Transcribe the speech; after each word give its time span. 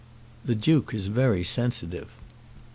"The 0.43 0.55
Duke 0.55 0.95
is 0.95 1.05
very 1.05 1.43
sensitive." 1.43 2.09